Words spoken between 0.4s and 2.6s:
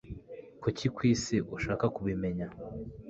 Kuki kwisi ushaka kubimenya?